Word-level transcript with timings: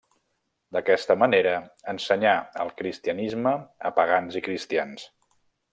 D'aquesta 0.77 1.17
manera, 1.23 1.51
ensenyà 1.93 2.33
el 2.65 2.73
cristianisme 2.81 3.53
a 3.91 3.93
pagans 4.01 4.39
i 4.43 4.47
cristians. 4.49 5.09